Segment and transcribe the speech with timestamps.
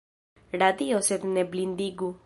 [0.61, 2.15] Radiu sed ne blindigu.